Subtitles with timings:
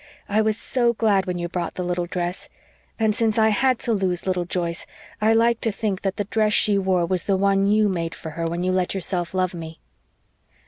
[0.27, 2.49] "I was so glad when you brought the little dress;
[2.97, 4.87] and since I had to lose little Joyce
[5.21, 8.31] I like to think that the dress she wore was the one you made for
[8.31, 9.79] her when you let yourself love me."